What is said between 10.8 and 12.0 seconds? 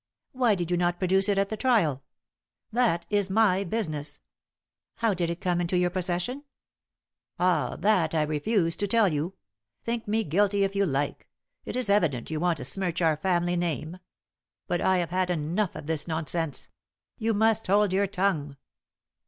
like. It is